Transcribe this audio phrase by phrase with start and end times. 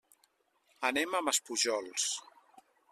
[0.89, 2.11] Anem a Maspujols.